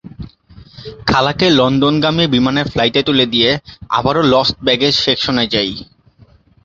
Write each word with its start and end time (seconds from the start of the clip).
খালাকে 1.07 1.47
লন্ডনগামী 1.51 2.25
বিমানের 2.33 2.67
ফ্লাইটে 2.67 3.01
তুলে 3.07 3.25
দিয়ে 3.33 3.49
আবারও 3.89 4.23
লস্ট 4.33 4.55
ব্যাগেজ 4.65 4.93
সেকশনে 4.97 5.45
যাই। 5.53 5.71